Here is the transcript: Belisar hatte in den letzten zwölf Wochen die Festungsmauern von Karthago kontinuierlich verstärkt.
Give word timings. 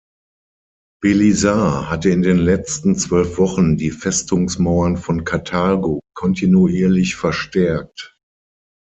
Belisar 1.03 1.91
hatte 1.91 2.09
in 2.09 2.23
den 2.23 2.39
letzten 2.39 2.95
zwölf 2.95 3.37
Wochen 3.37 3.77
die 3.77 3.91
Festungsmauern 3.91 4.97
von 4.97 5.25
Karthago 5.25 6.01
kontinuierlich 6.15 7.15
verstärkt. 7.15 8.17